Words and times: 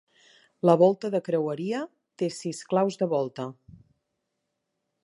La 0.69 0.73
volta 0.81 1.11
de 1.15 1.21
creueria, 1.27 1.83
té 2.23 2.31
sis 2.39 2.65
claus 2.73 2.99
de 3.05 3.13
volta. 3.13 3.47